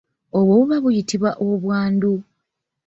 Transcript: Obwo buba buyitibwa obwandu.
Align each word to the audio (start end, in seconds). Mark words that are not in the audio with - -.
Obwo 0.37 0.51
buba 0.59 0.75
buyitibwa 0.83 1.31
obwandu. 1.47 2.13